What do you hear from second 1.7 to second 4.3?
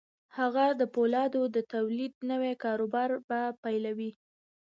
تولید نوی کاروبار به پیلوي